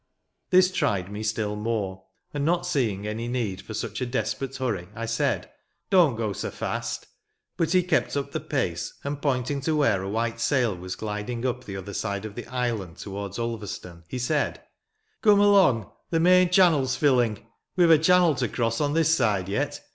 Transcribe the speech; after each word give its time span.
This 0.49 0.71
tried 0.71 1.11
me 1.11 1.21
still 1.21 1.55
more; 1.55 2.05
and, 2.33 2.43
not 2.43 2.65
seeing 2.65 3.05
any 3.05 3.27
need 3.27 3.61
for 3.61 3.75
such 3.75 4.01
a 4.01 4.05
desperate 4.07 4.55
hurry, 4.55 4.87
I 4.95 5.05
said," 5.05 5.51
Don't 5.91 6.15
go 6.15 6.33
so 6.33 6.49
fast 6.49 7.03
I" 7.05 7.07
But 7.55 7.71
he 7.73 7.83
kept 7.83 8.17
up 8.17 8.31
the 8.31 8.39
pace, 8.39 8.95
and, 9.03 9.21
pointing 9.21 9.61
to 9.61 9.75
where 9.75 10.01
a 10.01 10.09
white 10.09 10.39
sail 10.39 10.75
was 10.75 10.95
glid 10.95 11.29
ing 11.29 11.45
up 11.45 11.65
the 11.65 11.77
other 11.77 11.93
side 11.93 12.25
of 12.25 12.33
the 12.33 12.47
island, 12.47 12.97
towards 12.97 13.37
Ulverstone, 13.37 14.01
he 14.07 14.17
said," 14.17 14.63
Come 15.21 15.39
along! 15.39 15.91
The 16.09 16.19
main 16.19 16.49
channel's 16.49 16.99
rilling! 16.99 17.45
We've 17.75 17.91
a 17.91 17.99
channel 17.99 18.33
to 18.37 18.47
cross 18.47 18.81
on 18.81 18.95
this 18.95 19.13
side, 19.15 19.47
yet. 19.47 19.81